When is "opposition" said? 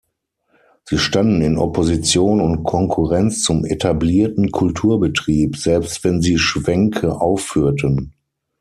1.59-2.41